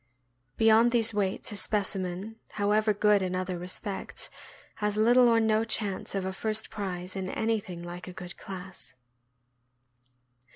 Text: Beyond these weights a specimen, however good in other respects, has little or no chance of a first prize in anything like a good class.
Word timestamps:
Beyond 0.57 0.91
these 0.91 1.13
weights 1.13 1.51
a 1.51 1.55
specimen, 1.55 2.37
however 2.53 2.91
good 2.91 3.21
in 3.21 3.35
other 3.35 3.59
respects, 3.59 4.31
has 4.77 4.97
little 4.97 5.27
or 5.27 5.39
no 5.39 5.63
chance 5.63 6.15
of 6.15 6.25
a 6.25 6.33
first 6.33 6.71
prize 6.71 7.15
in 7.15 7.29
anything 7.29 7.83
like 7.83 8.07
a 8.07 8.11
good 8.13 8.35
class. 8.35 8.95